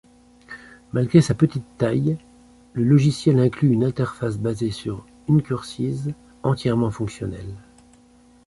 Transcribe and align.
Malgré 0.93 1.21
sa 1.21 1.35
petite 1.35 1.77
taille, 1.77 2.17
le 2.73 2.83
logiciel 2.83 3.37
inclut 3.39 3.69
une 3.71 3.83
interface 3.83 4.39
basée 4.39 4.71
sur 4.71 5.05
ncurses 5.29 6.07
entièrement 6.41 6.89
fonctionnelle. 6.89 7.53